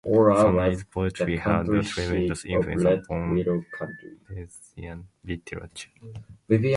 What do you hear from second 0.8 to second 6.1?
poetry had a tremendous influence upon Persian literature.